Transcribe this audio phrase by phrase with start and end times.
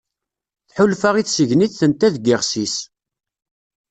[0.69, 2.75] Tḥulfa i tseggnit tenta deg yiɣil-is.